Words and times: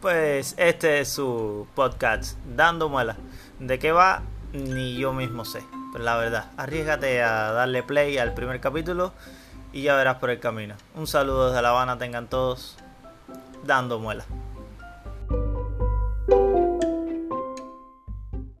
Pues 0.00 0.54
este 0.56 1.00
es 1.00 1.10
su 1.10 1.66
podcast, 1.74 2.38
Dando 2.56 2.88
Muela. 2.88 3.16
¿De 3.58 3.78
qué 3.78 3.92
va? 3.92 4.22
Ni 4.54 4.96
yo 4.96 5.12
mismo 5.12 5.44
sé. 5.44 5.62
Pero 5.92 6.02
la 6.02 6.16
verdad, 6.16 6.46
arriesgate 6.56 7.22
a 7.22 7.52
darle 7.52 7.82
play 7.82 8.16
al 8.16 8.32
primer 8.32 8.60
capítulo 8.60 9.12
y 9.74 9.82
ya 9.82 9.94
verás 9.96 10.16
por 10.16 10.30
el 10.30 10.40
camino. 10.40 10.74
Un 10.94 11.06
saludo 11.06 11.48
desde 11.48 11.60
La 11.60 11.68
Habana, 11.70 11.98
tengan 11.98 12.28
todos. 12.28 12.78
Dando 13.64 13.98
Muela. 13.98 14.24